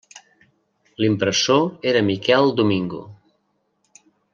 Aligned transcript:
L'impressor 1.03 1.69
era 1.93 2.03
Miquel 2.09 2.51
Domingo. 2.63 3.07